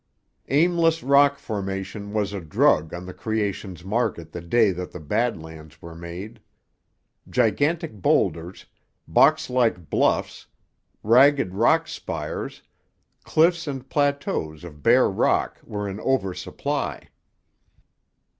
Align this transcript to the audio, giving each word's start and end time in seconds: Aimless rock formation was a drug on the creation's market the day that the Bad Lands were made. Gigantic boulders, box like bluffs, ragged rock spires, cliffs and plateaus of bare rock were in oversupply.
Aimless 0.49 1.03
rock 1.03 1.37
formation 1.37 2.11
was 2.11 2.33
a 2.33 2.41
drug 2.41 2.91
on 2.91 3.05
the 3.05 3.13
creation's 3.13 3.85
market 3.85 4.31
the 4.31 4.41
day 4.41 4.71
that 4.71 4.91
the 4.91 4.99
Bad 4.99 5.37
Lands 5.39 5.79
were 5.79 5.93
made. 5.93 6.39
Gigantic 7.29 8.01
boulders, 8.01 8.65
box 9.07 9.47
like 9.47 9.91
bluffs, 9.91 10.47
ragged 11.03 11.53
rock 11.53 11.87
spires, 11.87 12.63
cliffs 13.23 13.67
and 13.67 13.87
plateaus 13.89 14.63
of 14.63 14.81
bare 14.81 15.07
rock 15.07 15.59
were 15.63 15.87
in 15.87 15.99
oversupply. 15.99 17.09